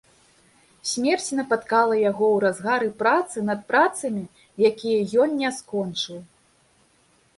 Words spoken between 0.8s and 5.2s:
Смерць напаткала яго ў разгары працы над працамі, якія